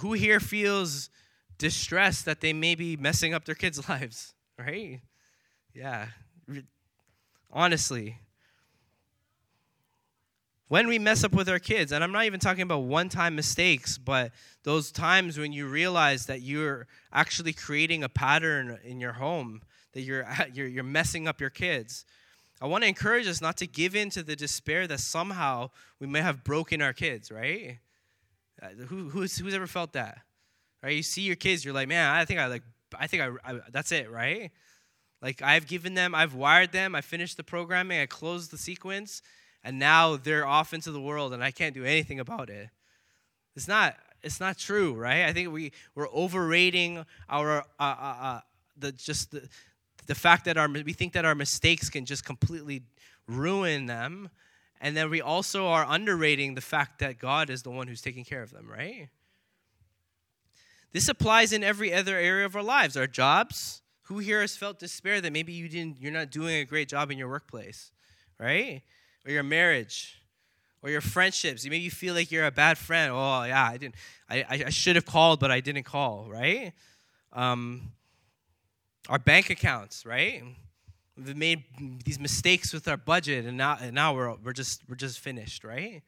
[0.00, 1.10] Who here feels
[1.58, 5.00] distressed that they may be messing up their kids' lives, right?
[5.74, 6.08] Yeah.
[7.52, 8.16] Honestly,
[10.72, 13.36] when we mess up with our kids, and I'm not even talking about one time
[13.36, 19.12] mistakes, but those times when you realize that you're actually creating a pattern in your
[19.12, 19.60] home,
[19.92, 22.06] that you're, you're, you're messing up your kids.
[22.60, 25.68] I want to encourage us not to give in to the despair that somehow
[26.00, 27.78] we may have broken our kids, right?
[28.62, 30.18] Uh, who, who's, who's ever felt that?
[30.82, 30.96] Right?
[30.96, 32.62] You see your kids, you're like, man, I think I like,
[32.98, 34.50] I think I, I that's it, right?
[35.20, 39.22] Like I've given them, I've wired them, I finished the programming, I closed the sequence,
[39.64, 42.68] and now they're off into the world and I can't do anything about it.
[43.54, 45.24] It's not it's not true, right?
[45.24, 48.40] I think we we're overrating our uh, uh, uh,
[48.76, 49.48] the just the,
[50.06, 52.82] the fact that our we think that our mistakes can just completely
[53.28, 54.30] ruin them,
[54.82, 58.24] and then we also are underrating the fact that God is the one who's taking
[58.24, 59.08] care of them, right?
[60.92, 63.78] This applies in every other area of our lives, our jobs.
[64.06, 67.10] Who here has felt despair that maybe you didn't you're not doing a great job
[67.10, 67.92] in your workplace,
[68.38, 68.82] right?
[69.26, 70.20] or your marriage
[70.82, 71.64] or your friendships.
[71.64, 73.12] You maybe you feel like you're a bad friend.
[73.12, 73.94] Oh, yeah, I didn't.
[74.28, 76.72] I, I should have called, but I didn't call, right?
[77.32, 77.92] Um,
[79.08, 80.42] our bank accounts, right?
[81.16, 81.64] We've made
[82.04, 85.62] these mistakes with our budget, and now, and now we're, we're, just, we're just finished,
[85.62, 86.02] right?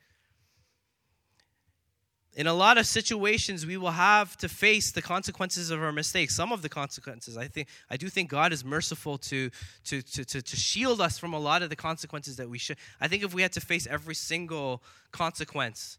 [2.37, 6.35] in a lot of situations we will have to face the consequences of our mistakes
[6.35, 7.37] some of the consequences.
[7.37, 9.51] I think i do think god is merciful to
[9.85, 12.77] to to to, to shield us from a lot of the consequences that we should
[13.01, 15.99] i think if we had to face every single consequence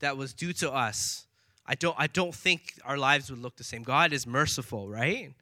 [0.00, 1.26] that was due to us
[1.66, 3.82] i don't i don't think our lives would look the same.
[3.82, 5.32] God is merciful right?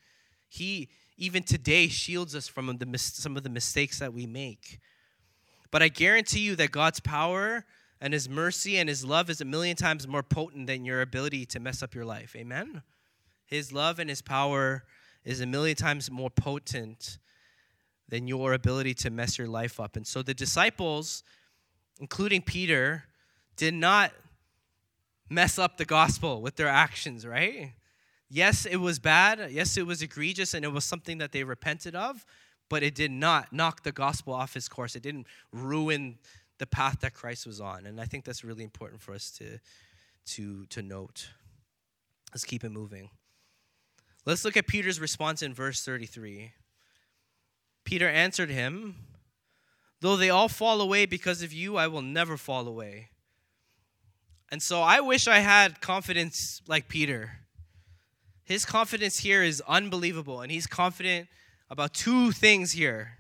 [0.49, 0.89] He
[1.23, 4.81] even today shields us from the, some of the mistakes that we make
[5.71, 7.65] but i guarantee you that god's power
[8.03, 11.47] and his mercy and his love is a million times more potent than your ability
[11.47, 12.35] to mess up your life.
[12.35, 12.83] Amen?
[13.47, 14.83] His love and his power
[15.25, 17.19] is a million times more potent
[18.09, 19.95] than your ability to mess your life up.
[19.95, 21.23] And so the disciples,
[22.01, 23.05] including Peter,
[23.57, 24.11] did not
[25.31, 27.73] mess up the gospel with their actions, right?
[28.35, 29.53] Yes, it was bad.
[29.53, 32.25] Yes, it was egregious and it was something that they repented of,
[32.71, 34.97] but it did not knock the gospel off its course.
[34.97, 36.17] It didn't ruin
[36.57, 37.85] the path that Christ was on.
[37.85, 39.59] And I think that's really important for us to,
[40.29, 41.29] to, to note.
[42.33, 43.11] Let's keep it moving.
[44.25, 46.53] Let's look at Peter's response in verse 33.
[47.85, 48.95] Peter answered him,
[50.01, 53.11] Though they all fall away because of you, I will never fall away.
[54.51, 57.42] And so I wish I had confidence like Peter.
[58.45, 61.29] His confidence here is unbelievable, and he's confident
[61.71, 63.19] about two things here.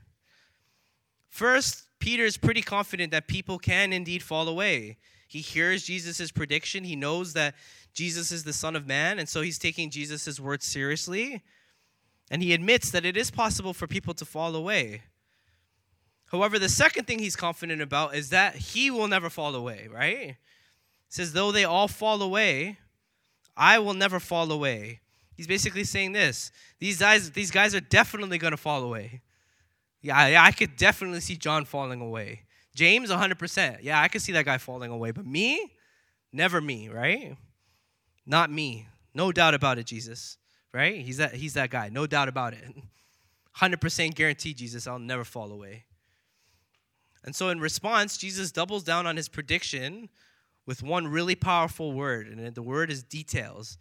[1.28, 4.98] First, Peter is pretty confident that people can indeed fall away.
[5.28, 6.84] He hears Jesus' prediction.
[6.84, 7.54] He knows that
[7.94, 11.42] Jesus is the Son of Man, and so he's taking Jesus' words seriously.
[12.30, 15.02] And he admits that it is possible for people to fall away.
[16.26, 20.26] However, the second thing he's confident about is that he will never fall away, right?
[20.26, 20.36] He
[21.08, 22.78] says, though they all fall away,
[23.56, 25.00] I will never fall away.
[25.36, 26.50] He's basically saying this.
[26.78, 29.22] These guys, these guys are definitely going to fall away.
[30.00, 32.42] Yeah, yeah, I could definitely see John falling away.
[32.74, 33.78] James, 100%.
[33.82, 35.10] Yeah, I could see that guy falling away.
[35.10, 35.72] But me,
[36.32, 37.36] never me, right?
[38.26, 38.88] Not me.
[39.14, 40.38] No doubt about it, Jesus.
[40.72, 40.96] Right?
[40.96, 41.88] He's that, he's that guy.
[41.90, 42.64] No doubt about it.
[43.58, 45.84] 100% guarantee, Jesus, I'll never fall away.
[47.24, 50.08] And so, in response, Jesus doubles down on his prediction
[50.66, 53.78] with one really powerful word, and the word is details.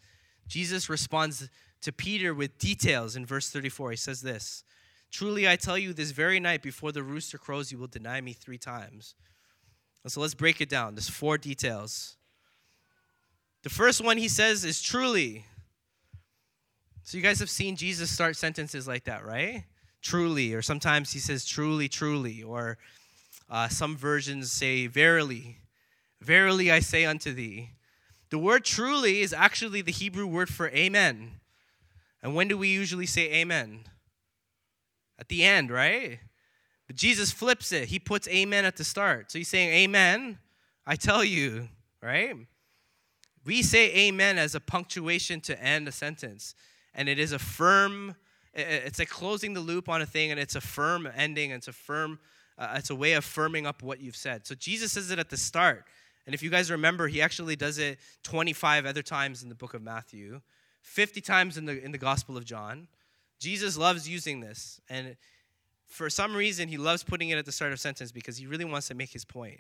[0.48, 1.50] Jesus responds
[1.82, 3.92] to Peter with details in verse 34.
[3.92, 4.64] He says this
[5.12, 8.34] Truly I tell you, this very night before the rooster crows, you will deny me
[8.34, 9.16] three times.
[10.04, 10.96] And so let's break it down.
[10.96, 12.16] There's four details.
[13.64, 15.46] The first one he says is truly.
[17.04, 19.66] So you guys have seen Jesus start sentences like that, right?
[20.02, 22.78] Truly, or sometimes he says truly, truly, or
[23.50, 25.58] uh, some versions say verily.
[26.22, 27.72] Verily I say unto thee.
[28.32, 31.40] The word truly is actually the Hebrew word for amen.
[32.24, 33.86] And when do we usually say amen?
[35.22, 36.20] at the end, right?
[36.88, 37.88] But Jesus flips it.
[37.88, 39.32] He puts amen at the start.
[39.32, 40.40] So he's saying, Amen,
[40.86, 41.70] I tell you,
[42.02, 42.36] right?
[43.46, 46.56] We say amen as a punctuation to end a sentence.
[46.94, 48.16] And it is a firm,
[48.54, 51.68] it's like closing the loop on a thing, and it's a firm ending, and it's
[51.68, 52.20] a firm,
[52.58, 54.46] uh, it's a way of firming up what you've said.
[54.46, 55.86] So Jesus says it at the start.
[56.32, 59.74] And if you guys remember, he actually does it 25 other times in the book
[59.74, 60.40] of Matthew,
[60.82, 62.88] 50 times in the, in the Gospel of John.
[63.38, 64.80] Jesus loves using this.
[64.90, 65.18] And
[65.86, 68.64] for some reason, he loves putting it at the start of sentence because he really
[68.64, 69.60] wants to make his point.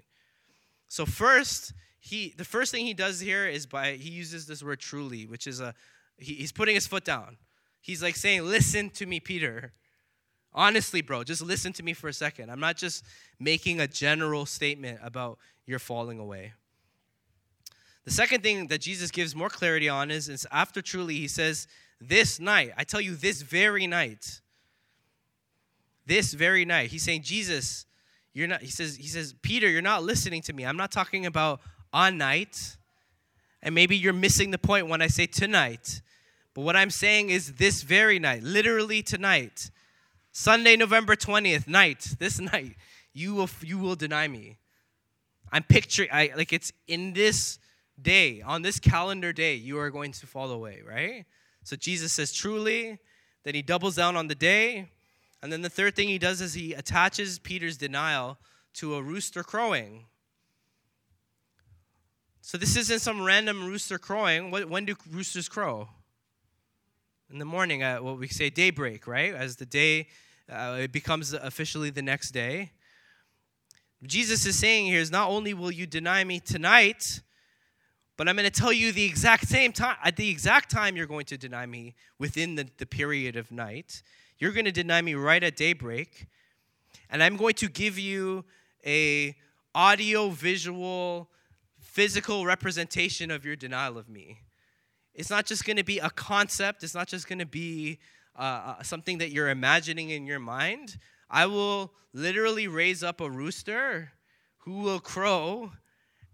[0.88, 4.80] So first, he the first thing he does here is by he uses this word
[4.80, 5.74] truly, which is a
[6.16, 7.36] he, he's putting his foot down.
[7.82, 9.74] He's like saying, "Listen to me, Peter.
[10.54, 12.50] Honestly, bro, just listen to me for a second.
[12.50, 13.04] I'm not just
[13.42, 16.54] making a general statement about you're falling away.
[18.06, 21.68] The second thing that Jesus gives more clarity on is, is after truly, he says,
[22.00, 24.42] This night, I tell you, this very night,
[26.06, 27.86] this very night, he's saying, Jesus,
[28.34, 30.66] you're not, he says, he says, Peter, you're not listening to me.
[30.66, 31.62] I'm not talking about
[31.94, 32.78] a night.
[33.62, 36.02] And maybe you're missing the point when I say tonight.
[36.54, 39.70] But what I'm saying is this very night, literally tonight,
[40.32, 42.76] Sunday, November 20th, night, this night,
[43.14, 44.58] you will you will deny me.
[45.52, 47.60] I'm picturing I like it's in this
[48.02, 51.26] day, on this calendar day, you are going to fall away, right?
[51.64, 53.00] So Jesus says, truly.
[53.44, 54.90] Then he doubles down on the day.
[55.42, 58.38] And then the third thing he does is he attaches Peter's denial
[58.76, 60.06] to a rooster crowing.
[62.42, 64.52] So this isn't some random rooster crowing.
[64.52, 65.90] When do roosters crow?
[67.32, 69.34] In the morning at what we say daybreak, right?
[69.34, 70.08] As the day
[70.52, 72.72] uh, it becomes officially the next day.
[74.04, 77.22] Jesus is saying here is not only will you deny me tonight,
[78.18, 81.08] but I'm going to tell you the exact same time, at the exact time you're
[81.08, 84.04] going to deny me within the, the period of night.
[84.38, 86.28] You're going to deny me right at daybreak.
[87.10, 88.46] And I'm going to give you
[88.86, 89.36] a
[89.76, 91.30] audio, visual,
[91.80, 94.40] physical representation of your denial of me.
[95.14, 98.00] It's not just going to be a concept, it's not just going to be
[98.38, 100.98] uh, uh, something that you're imagining in your mind.
[101.30, 104.14] I will literally raise up a rooster
[104.60, 105.74] who will crow,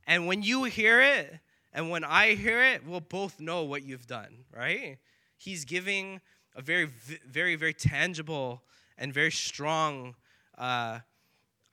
[0.05, 1.39] and when you hear it,
[1.77, 4.97] and when I hear it, we'll both know what you've done, right?
[5.37, 6.21] He's giving
[6.55, 6.89] a very,
[7.29, 8.63] very, very tangible
[8.97, 10.15] and very strong
[10.57, 11.01] uh,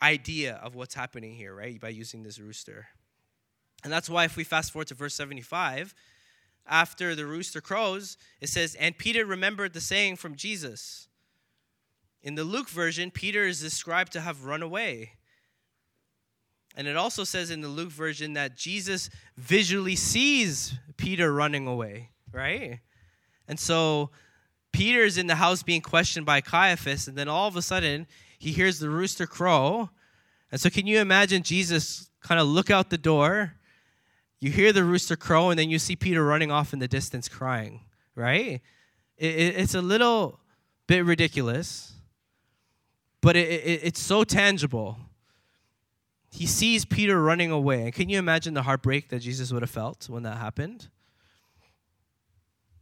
[0.02, 1.80] idea of what's happening here, right?
[1.80, 2.88] By using this rooster.
[3.82, 5.94] And that's why, if we fast forward to verse 75,
[6.66, 11.08] after the rooster crows, it says, And Peter remembered the saying from Jesus.
[12.22, 15.12] In the Luke version, Peter is described to have run away.
[16.76, 22.10] And it also says in the Luke version that Jesus visually sees Peter running away,
[22.32, 22.80] right?
[23.46, 24.10] And so
[24.72, 28.06] Peter's in the house being questioned by Caiaphas, and then all of a sudden
[28.38, 29.90] he hears the rooster crow.
[30.50, 33.54] And so, can you imagine Jesus kind of look out the door?
[34.40, 37.28] You hear the rooster crow, and then you see Peter running off in the distance
[37.28, 37.82] crying,
[38.16, 38.60] right?
[39.16, 40.40] It, it, it's a little
[40.86, 41.92] bit ridiculous,
[43.20, 44.98] but it, it's so tangible
[46.34, 47.84] he sees Peter running away.
[47.84, 50.88] And can you imagine the heartbreak that Jesus would have felt when that happened?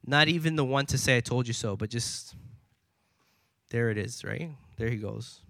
[0.06, 2.34] Not even the one to say, I told you so, but just
[3.68, 4.52] there it is, right?
[4.78, 5.40] There he goes.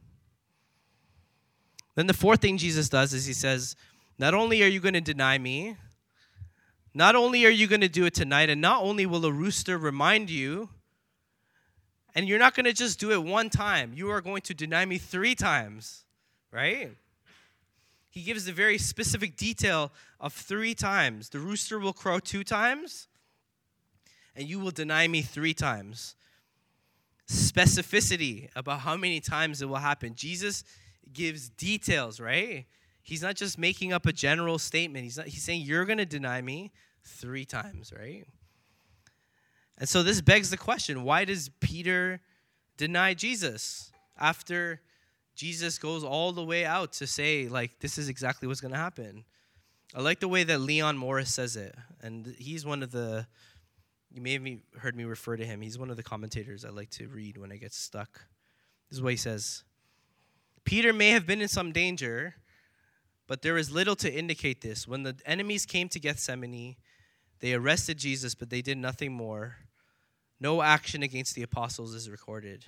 [1.95, 3.77] Then the fourth thing Jesus does is he says,
[4.19, 5.77] Not only are you going to deny me,
[6.93, 9.79] not only are you going to do it tonight, and not only will a rooster
[9.79, 10.71] remind you,
[12.17, 14.85] and you're not going to just do it one time, you are going to deny
[14.85, 16.05] me three times,
[16.51, 16.97] right?
[18.13, 21.31] He gives the very specific detail of three times.
[21.31, 23.09] The rooster will crow two times,
[24.37, 26.15] and you will deny me three times.
[27.27, 30.15] Specificity about how many times it will happen.
[30.15, 30.63] Jesus
[31.11, 32.67] gives details, right?
[33.03, 35.05] He's not just making up a general statement.
[35.05, 36.71] He's not he's saying you're going to deny me
[37.05, 38.27] 3 times, right?
[39.79, 42.21] And so this begs the question, why does Peter
[42.77, 44.83] deny Jesus after
[45.35, 48.79] Jesus goes all the way out to say, like, this is exactly what's going to
[48.79, 49.25] happen.
[49.95, 51.75] I like the way that Leon Morris says it.
[52.01, 53.27] And he's one of the,
[54.11, 54.47] you may have
[54.81, 55.61] heard me refer to him.
[55.61, 58.21] He's one of the commentators I like to read when I get stuck.
[58.89, 59.65] This is what he says
[60.65, 62.37] Peter may have been in some danger,
[63.27, 64.87] but there is little to indicate this.
[64.87, 66.77] When the enemies came to Gethsemane,
[67.41, 69.57] they arrested Jesus, but they did nothing more.
[70.39, 72.65] No action against the apostles is recorded.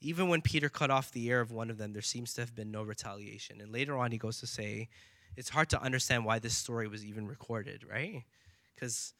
[0.00, 2.54] Even when Peter cut off the ear of one of them, there seems to have
[2.54, 3.60] been no retaliation.
[3.60, 4.88] And later on, he goes to say,
[5.36, 8.24] it's hard to understand why this story was even recorded, right?
[8.74, 9.14] Because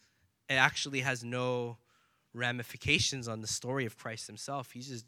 [0.48, 1.78] it actually has no
[2.34, 4.70] ramifications on the story of Christ himself.
[4.72, 5.06] He's just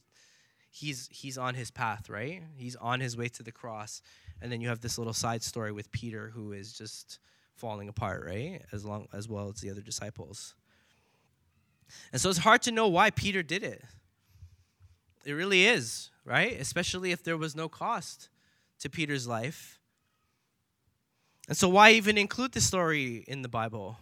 [0.70, 2.42] he's he's on his path, right?
[2.56, 4.02] He's on his way to the cross.
[4.40, 7.18] And then you have this little side story with Peter who is just
[7.54, 8.62] falling apart, right?
[8.72, 10.54] As long as well as the other disciples.
[12.12, 13.82] And so it's hard to know why Peter did it.
[15.24, 16.58] It really is, right?
[16.60, 18.28] Especially if there was no cost
[18.80, 19.78] to Peter's life.
[21.48, 23.98] And so, why even include the story in the Bible?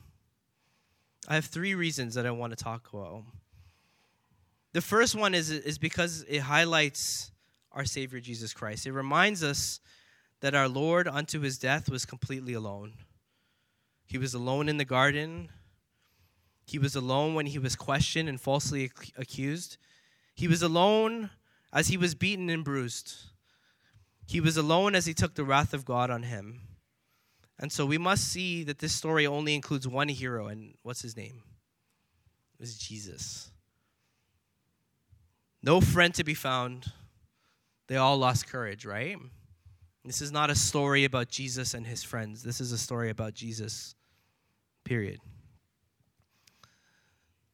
[1.26, 3.24] I have three reasons that I want to talk about.
[4.72, 7.32] The first one is, is because it highlights
[7.72, 8.86] our Savior Jesus Christ.
[8.86, 9.80] It reminds us
[10.40, 12.92] that our Lord, unto his death, was completely alone.
[14.06, 15.48] He was alone in the garden.
[16.66, 19.78] He was alone when he was questioned and falsely accused.
[20.39, 21.30] He was alone
[21.72, 23.12] as he was beaten and bruised.
[24.24, 26.61] He was alone as he took the wrath of God on him.
[27.59, 31.16] And so we must see that this story only includes one hero, and what's his
[31.16, 31.43] name?
[32.55, 33.51] It was Jesus.
[35.61, 36.93] No friend to be found.
[37.89, 39.16] They all lost courage, right?
[40.05, 42.45] This is not a story about Jesus and his friends.
[42.45, 43.97] This is a story about Jesus,
[44.84, 45.18] period.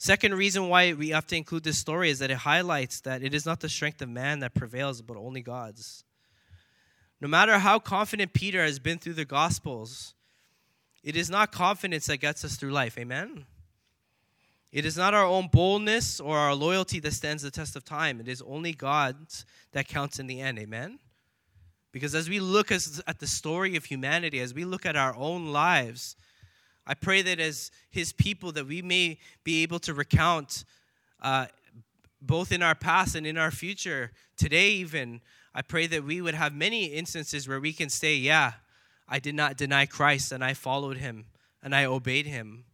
[0.05, 3.33] Second reason why we have to include this story is that it highlights that it
[3.33, 6.05] is not the strength of man that prevails, but only God's.
[7.23, 10.13] No matter how confident Peter has been through the Gospels,
[11.03, 12.99] it is not confidence that gets us through life.
[12.99, 13.47] Amen?
[14.71, 18.21] It is not our own boldness or our loyalty that stands the test of time.
[18.21, 20.59] It is only God's that counts in the end.
[20.59, 20.99] Amen?
[21.93, 25.47] Because as we look at the story of humanity, as we look at our own
[25.47, 26.15] lives,
[26.87, 30.65] I pray that as His people, that we may be able to recount,
[31.23, 31.47] uh,
[32.21, 35.21] both in our past and in our future, today even.
[35.55, 38.55] I pray that we would have many instances where we can say, "Yeah,
[39.09, 41.27] I did not deny Christ, and I followed Him,
[41.63, 42.65] and I obeyed Him."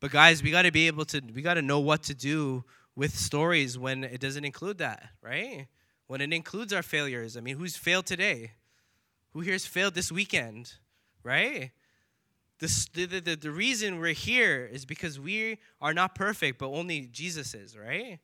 [0.00, 2.64] But guys, we got to be able to, we got to know what to do
[2.94, 5.66] with stories when it doesn't include that, right?
[6.06, 7.36] When it includes our failures.
[7.36, 8.52] I mean, who's failed today?
[9.32, 10.74] Who here's failed this weekend,
[11.22, 11.72] right?
[12.58, 17.02] The, the, the, the reason we're here is because we are not perfect, but only
[17.12, 18.18] Jesus is, right?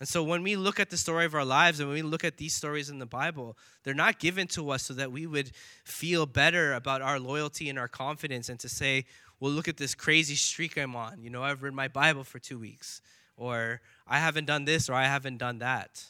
[0.00, 2.24] And so when we look at the story of our lives and when we look
[2.24, 5.52] at these stories in the Bible, they're not given to us so that we would
[5.84, 9.04] feel better about our loyalty and our confidence and to say,
[9.38, 11.22] well, look at this crazy streak I'm on.
[11.22, 13.00] You know, I've read my Bible for two weeks,
[13.36, 16.04] or I haven't done this, or I haven't done that.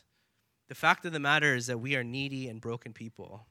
[0.69, 3.45] The fact of the matter is that we are needy and broken people.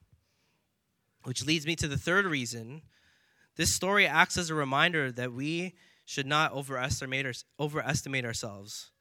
[1.24, 2.82] Which leads me to the third reason
[3.56, 5.74] this story acts as a reminder that we
[6.06, 8.92] should not overestimate, overestimate ourselves.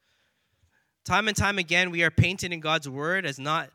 [1.03, 3.69] Time and time again, we are painted in God's word as not,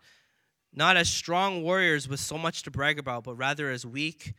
[0.72, 4.34] not as strong warriors with so much to brag about, but rather as weak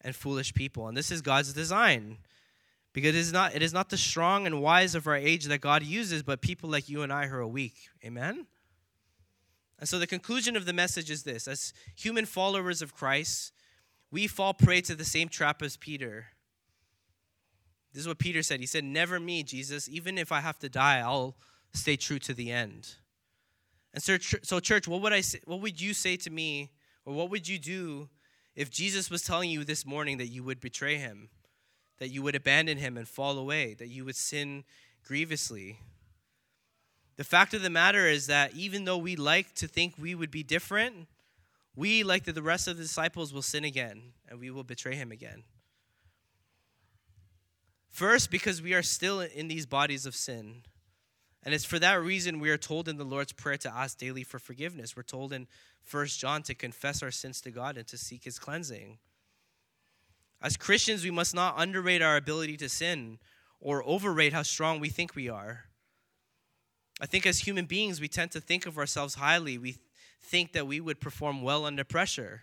[0.00, 0.88] and foolish people.
[0.88, 2.18] And this is God's design.
[2.92, 5.60] Because it is not, it is not the strong and wise of our age that
[5.60, 7.88] God uses, but people like you and I who are weak.
[8.04, 8.46] Amen?
[9.78, 13.52] And so the conclusion of the message is this as human followers of Christ,
[14.12, 16.26] we fall prey to the same trap as Peter.
[17.92, 18.60] This is what Peter said.
[18.60, 19.88] He said, Never me, Jesus.
[19.88, 21.34] Even if I have to die, I'll
[21.72, 22.94] stay true to the end.
[23.94, 26.70] And so, so church, what would I say, what would you say to me,
[27.04, 28.08] or what would you do
[28.54, 31.30] if Jesus was telling you this morning that you would betray him,
[31.98, 34.64] that you would abandon him and fall away, that you would sin
[35.04, 35.78] grievously?
[37.16, 40.30] The fact of the matter is that even though we like to think we would
[40.30, 41.06] be different,
[41.74, 45.10] we, like the rest of the disciples, will sin again and we will betray him
[45.10, 45.44] again.
[47.90, 50.62] First, because we are still in these bodies of sin.
[51.44, 54.22] And it's for that reason we are told in the Lord's Prayer to ask daily
[54.22, 54.96] for forgiveness.
[54.96, 55.46] We're told in
[55.90, 58.98] 1 John to confess our sins to God and to seek his cleansing.
[60.40, 63.18] As Christians, we must not underrate our ability to sin
[63.60, 65.64] or overrate how strong we think we are.
[67.00, 69.58] I think as human beings, we tend to think of ourselves highly.
[69.58, 69.76] We
[70.22, 72.42] think that we would perform well under pressure.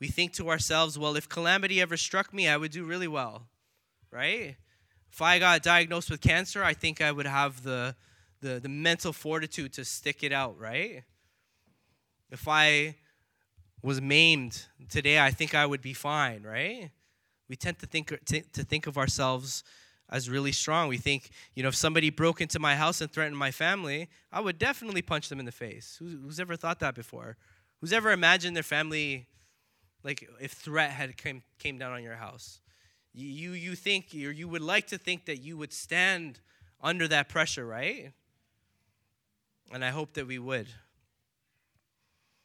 [0.00, 3.46] We think to ourselves, well, if calamity ever struck me, I would do really well,
[4.10, 4.56] right?
[5.12, 7.94] If I got diagnosed with cancer, I think I would have the,
[8.40, 11.04] the, the mental fortitude to stick it out, right?
[12.30, 12.96] If I
[13.82, 16.90] was maimed today, I think I would be fine, right?
[17.48, 19.62] We tend to think, to think of ourselves
[20.12, 20.88] as really strong.
[20.88, 24.40] We think, you know, if somebody broke into my house and threatened my family, I
[24.40, 25.96] would definitely punch them in the face.
[25.98, 27.38] Who's, who's ever thought that before?
[27.80, 29.26] Who's ever imagined their family,
[30.04, 32.60] like if threat had came, came down on your house?
[33.14, 36.40] You, you, think, or you would like to think that you would stand
[36.80, 38.12] under that pressure, right?
[39.72, 40.68] And I hope that we would.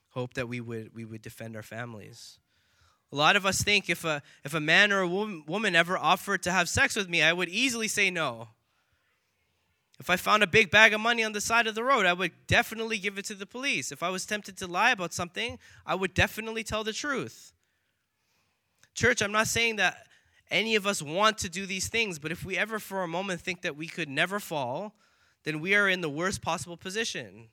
[0.09, 2.39] Hope that we would, we would defend our families.
[3.12, 6.43] A lot of us think if a, if a man or a woman ever offered
[6.43, 8.49] to have sex with me, I would easily say no.
[9.99, 12.14] If I found a big bag of money on the side of the road, I
[12.14, 13.91] would definitely give it to the police.
[13.91, 17.53] If I was tempted to lie about something, I would definitely tell the truth.
[18.93, 20.05] Church, I'm not saying that
[20.51, 23.41] any of us want to do these things, but if we ever for a moment
[23.41, 24.95] think that we could never fall,
[25.43, 27.49] then we are in the worst possible position.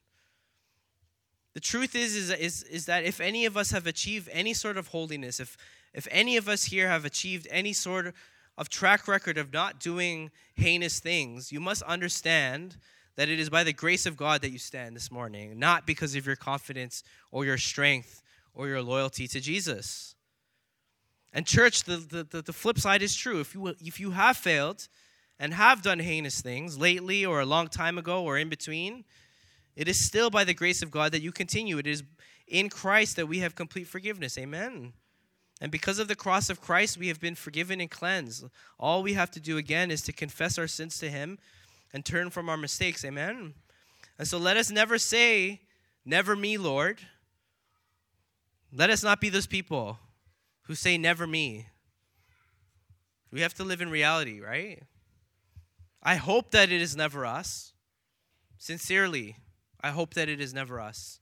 [1.55, 4.76] The truth is, is, is, is that if any of us have achieved any sort
[4.76, 5.57] of holiness, if,
[5.94, 8.12] if any of us here have achieved any sort
[8.59, 12.76] of track record of not doing heinous things, you must understand
[13.16, 16.16] that it is by the grace of God that you stand this morning, not because
[16.16, 20.16] of your confidence or your strength or your loyalty to Jesus.
[21.32, 21.96] And, church, the,
[22.30, 23.40] the, the flip side is true.
[23.40, 24.88] If you, if you have failed
[25.38, 29.05] and have done heinous things lately or a long time ago or in between,
[29.77, 31.79] it is still by the grace of God that you continue.
[31.79, 32.03] It is
[32.47, 34.39] in Christ that we have complete forgiveness.
[34.39, 34.93] Amen.
[35.61, 38.45] And because of the cross of Christ, we have been forgiven and cleansed.
[38.79, 41.39] All we have to do again is to confess our sins to Him
[41.93, 43.05] and turn from our mistakes.
[43.05, 43.55] Amen.
[44.18, 45.61] And so let us never say,
[46.05, 46.99] Never me, Lord.
[48.72, 49.99] Let us not be those people
[50.62, 51.66] who say, Never me.
[53.31, 54.83] We have to live in reality, right?
[56.03, 57.72] I hope that it is never us.
[58.59, 59.37] Sincerely,
[59.85, 61.20] I hope that it is never us.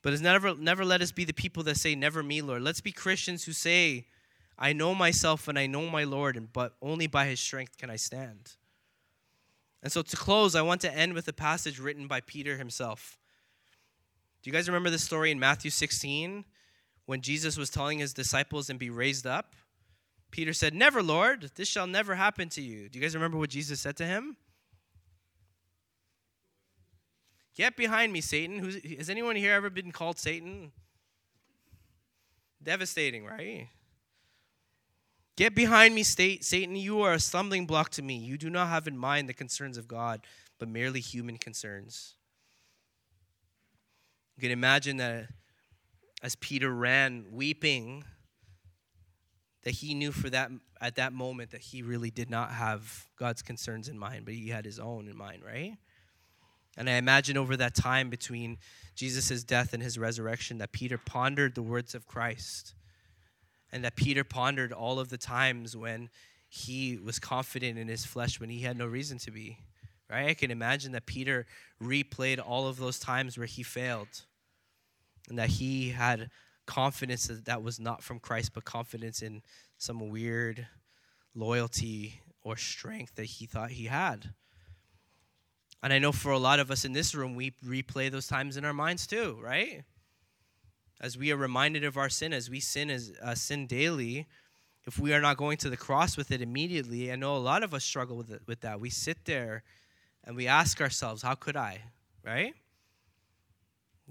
[0.00, 2.62] But it's never, never let us be the people that say, Never me, Lord.
[2.62, 4.06] Let's be Christians who say,
[4.58, 7.90] I know myself and I know my Lord, and, but only by his strength can
[7.90, 8.54] I stand.
[9.82, 13.18] And so to close, I want to end with a passage written by Peter himself.
[14.42, 16.46] Do you guys remember the story in Matthew 16
[17.04, 19.54] when Jesus was telling his disciples and be raised up?
[20.30, 22.88] Peter said, Never, Lord, this shall never happen to you.
[22.88, 24.38] Do you guys remember what Jesus said to him?
[27.54, 28.58] Get behind me, Satan.
[28.58, 30.72] Who's, has anyone here ever been called Satan?
[32.62, 33.68] Devastating, right?
[35.36, 36.76] Get behind me, Satan.
[36.76, 38.16] You are a stumbling block to me.
[38.16, 40.20] You do not have in mind the concerns of God,
[40.58, 42.14] but merely human concerns.
[44.36, 45.28] You can imagine that
[46.22, 48.04] as Peter ran weeping,
[49.64, 50.50] that he knew for that
[50.80, 54.48] at that moment that he really did not have God's concerns in mind, but he
[54.48, 55.76] had his own in mind, right?
[56.76, 58.58] And I imagine over that time between
[58.94, 62.74] Jesus' death and his resurrection that Peter pondered the words of Christ.
[63.70, 66.10] And that Peter pondered all of the times when
[66.48, 69.58] he was confident in his flesh when he had no reason to be.
[70.10, 70.28] Right?
[70.28, 71.46] I can imagine that Peter
[71.82, 74.24] replayed all of those times where he failed.
[75.28, 76.30] And that he had
[76.66, 79.42] confidence that that was not from Christ, but confidence in
[79.78, 80.66] some weird
[81.34, 84.34] loyalty or strength that he thought he had.
[85.82, 88.56] And I know for a lot of us in this room, we replay those times
[88.56, 89.82] in our minds too, right?
[91.00, 94.26] As we are reminded of our sin, as we sin as uh, sin daily,
[94.84, 97.64] if we are not going to the cross with it immediately, I know a lot
[97.64, 98.80] of us struggle with it, with that.
[98.80, 99.64] We sit there
[100.22, 101.82] and we ask ourselves, "How could I?"
[102.24, 102.54] Right?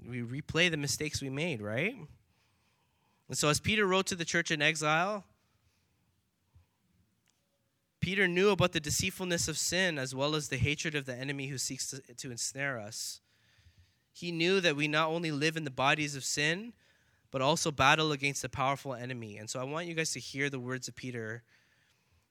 [0.06, 1.94] We replay the mistakes we made, right?
[3.28, 5.24] And so, as Peter wrote to the church in exile,
[8.02, 11.46] Peter knew about the deceitfulness of sin as well as the hatred of the enemy
[11.46, 13.20] who seeks to, to, ensnare us.
[14.12, 16.72] He knew that we not only live in the bodies of sin,
[17.30, 19.38] but also battle against a powerful enemy.
[19.38, 21.44] And so I want you guys to hear the words of Peter,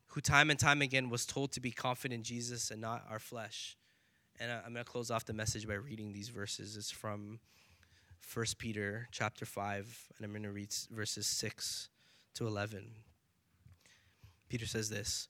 [0.07, 3.17] who time and time again was told to be confident in Jesus and not our
[3.17, 3.78] flesh.
[4.41, 6.76] And I'm going to close off the message by reading these verses.
[6.76, 7.39] It's from
[8.34, 11.88] 1 Peter chapter 5, and I'm going to read verses 6
[12.34, 12.91] to 11.
[14.49, 15.30] Peter says this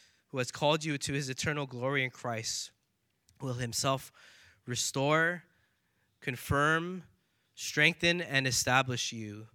[0.31, 2.71] who has called you to his eternal glory in Christ,
[3.41, 4.11] will himself
[4.65, 5.43] restore,
[6.21, 7.03] confirm,
[7.55, 9.47] strengthen, and establish you.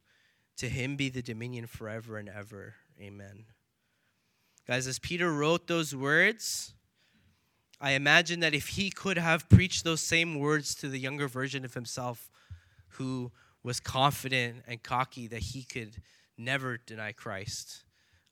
[0.59, 2.75] To him be the dominion forever and ever.
[3.01, 3.45] Amen.
[4.67, 6.73] Guys, as Peter wrote those words,
[7.81, 11.65] I imagine that if he could have preached those same words to the younger version
[11.65, 12.31] of himself
[12.91, 16.03] who was confident and cocky that he could
[16.39, 17.85] never deny Christ,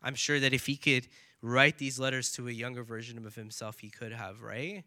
[0.03, 1.07] I'm sure that if he could
[1.45, 4.83] write these letters to a younger version of himself he could have, right?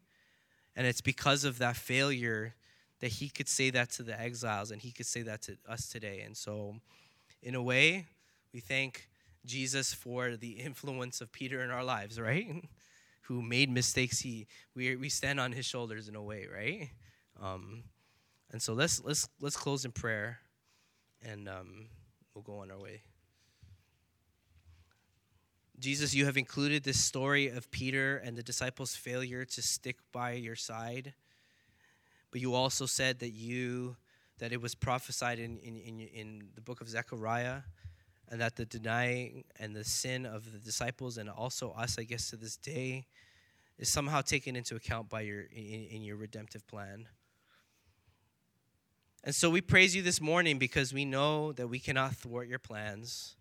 [0.76, 2.56] And it's because of that failure
[3.00, 5.88] that he could say that to the exiles and he could say that to us
[5.88, 6.22] today.
[6.26, 6.78] And so,
[7.44, 8.08] in a way,
[8.52, 9.08] we thank
[9.46, 12.68] Jesus for the influence of Peter in our lives, right?
[13.22, 14.20] Who made mistakes.
[14.20, 16.90] He we we stand on his shoulders in a way, right?
[17.40, 17.84] Um,
[18.52, 20.40] and so let's let's let's close in prayer,
[21.22, 21.90] and um,
[22.34, 23.02] we'll go on our way.
[25.80, 30.32] Jesus, you have included this story of Peter and the disciples' failure to stick by
[30.32, 31.14] your side.
[32.32, 33.96] But you also said that you
[34.40, 37.62] that it was prophesied in, in, in, in the book of Zechariah
[38.30, 42.30] and that the denying and the sin of the disciples and also us, I guess,
[42.30, 43.08] to this day,
[43.80, 47.08] is somehow taken into account by your in, in your redemptive plan.
[49.24, 52.60] And so we praise you this morning because we know that we cannot thwart your
[52.60, 53.37] plans.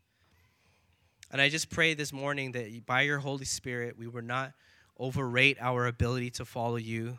[1.30, 4.52] And I just pray this morning that by your Holy Spirit, we would not
[4.98, 7.18] overrate our ability to follow you.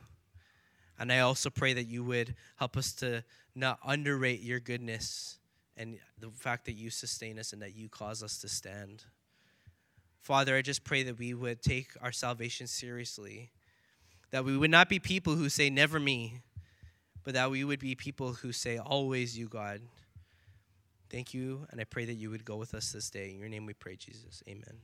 [0.97, 5.37] And I also pray that you would help us to not underrate your goodness
[5.75, 9.03] and the fact that you sustain us and that you cause us to stand.
[10.21, 13.51] Father, I just pray that we would take our salvation seriously,
[14.31, 16.41] that we would not be people who say, Never me,
[17.23, 19.81] but that we would be people who say, Always you, God.
[21.09, 23.29] Thank you, and I pray that you would go with us this day.
[23.31, 24.43] In your name we pray, Jesus.
[24.47, 24.81] Amen.